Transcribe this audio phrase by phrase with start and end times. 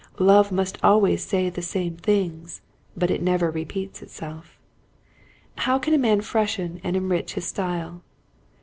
[0.17, 2.61] Love must always say the same things,
[2.97, 4.57] but it never repeats itself.
[5.59, 8.01] How can a man freshen and enrich his style